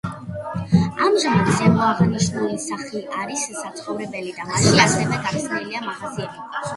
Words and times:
ამჟამად 1.07 1.49
ზემოაღნიშნული 1.57 2.57
სახლი 2.63 3.01
არის 3.17 3.43
საცხოვრებელი 3.57 4.33
და 4.39 4.47
მასში 4.53 4.73
ასევე 4.87 5.21
გახსნილია 5.27 5.83
მაღაზიები. 5.91 6.49